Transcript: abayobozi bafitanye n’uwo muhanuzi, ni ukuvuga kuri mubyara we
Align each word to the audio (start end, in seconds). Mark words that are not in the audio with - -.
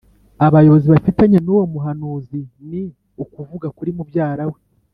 abayobozi 0.45 0.87
bafitanye 0.93 1.37
n’uwo 1.41 1.65
muhanuzi, 1.73 2.39
ni 2.69 2.83
ukuvuga 3.23 3.67
kuri 3.77 3.89
mubyara 3.97 4.43
we 4.51 4.59